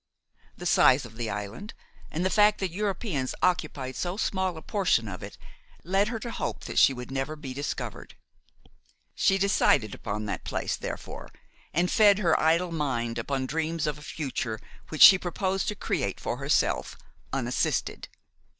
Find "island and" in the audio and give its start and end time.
1.29-2.25